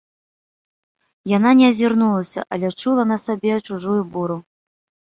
Яна 1.37 1.51
не 1.59 1.67
азірнулася, 1.75 2.47
але 2.57 2.75
чула 2.83 3.03
на 3.13 3.21
сабе 3.29 3.55
чужую 3.71 4.03
буру. 4.17 4.37